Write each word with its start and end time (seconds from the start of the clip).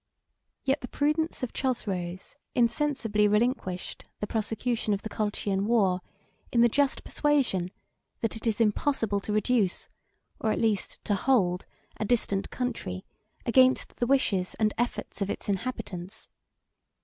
86 0.63 0.67
Yet 0.67 0.81
the 0.81 0.87
prudence 0.87 1.43
of 1.43 1.53
Chosroes 1.53 2.35
insensibly 2.55 3.27
relinquished 3.27 4.05
the 4.19 4.25
prosecution 4.25 4.95
of 4.95 5.03
the 5.03 5.09
Colchian 5.09 5.67
war, 5.67 6.01
in 6.51 6.61
the 6.61 6.67
just 6.69 7.03
persuasion, 7.03 7.69
that 8.21 8.35
it 8.35 8.47
is 8.47 8.59
impossible 8.59 9.19
to 9.19 9.31
reduce, 9.31 9.87
or, 10.39 10.51
at 10.51 10.59
least, 10.59 11.05
to 11.05 11.13
hold 11.13 11.67
a 11.97 12.05
distant 12.05 12.49
country 12.49 13.05
against 13.45 13.97
the 13.97 14.07
wishes 14.07 14.55
and 14.55 14.73
efforts 14.79 15.21
of 15.21 15.29
its 15.29 15.47
inhabitants. 15.47 16.29